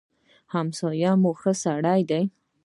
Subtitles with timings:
[0.53, 2.23] همسايه مو ښه سړی دی.